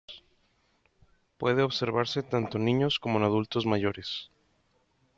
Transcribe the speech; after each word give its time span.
Puede 1.37 1.61
observarse 1.61 2.23
tanto 2.23 2.57
en 2.57 2.65
niños 2.65 2.97
como 2.97 3.19
en 3.19 3.25
adultos 3.25 3.67
mayores. 3.67 4.31